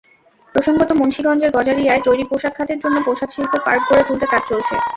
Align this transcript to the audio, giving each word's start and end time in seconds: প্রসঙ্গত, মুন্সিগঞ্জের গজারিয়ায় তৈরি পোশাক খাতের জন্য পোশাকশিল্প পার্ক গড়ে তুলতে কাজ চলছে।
প্রসঙ্গত, 0.55 0.89
মুন্সিগঞ্জের 0.99 1.53
গজারিয়ায় 1.57 2.05
তৈরি 2.07 2.23
পোশাক 2.25 2.53
খাতের 2.57 2.79
জন্য 2.83 2.97
পোশাকশিল্প 3.07 3.53
পার্ক 3.65 3.83
গড়ে 3.89 4.03
তুলতে 4.07 4.25
কাজ 4.27 4.41
চলছে। 4.49 4.75